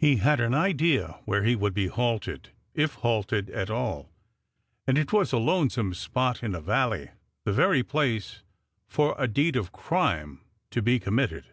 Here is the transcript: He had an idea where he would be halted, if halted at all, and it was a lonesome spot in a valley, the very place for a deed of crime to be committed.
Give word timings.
He 0.00 0.16
had 0.16 0.40
an 0.40 0.52
idea 0.52 1.20
where 1.26 1.44
he 1.44 1.54
would 1.54 1.74
be 1.74 1.86
halted, 1.86 2.48
if 2.74 2.94
halted 2.94 3.50
at 3.50 3.70
all, 3.70 4.10
and 4.88 4.98
it 4.98 5.12
was 5.12 5.32
a 5.32 5.38
lonesome 5.38 5.94
spot 5.94 6.42
in 6.42 6.56
a 6.56 6.60
valley, 6.60 7.10
the 7.44 7.52
very 7.52 7.84
place 7.84 8.42
for 8.88 9.14
a 9.16 9.28
deed 9.28 9.54
of 9.54 9.70
crime 9.70 10.40
to 10.72 10.82
be 10.82 10.98
committed. 10.98 11.52